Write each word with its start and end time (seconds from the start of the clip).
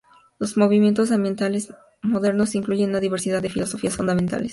Los 0.39 0.57
movimientos 0.57 1.11
ambientales 1.11 1.71
modernos 2.01 2.55
incluyen 2.55 2.89
una 2.89 2.99
diversidad 2.99 3.39
de 3.39 3.51
filosofías 3.51 3.95
fundamentales. 3.97 4.49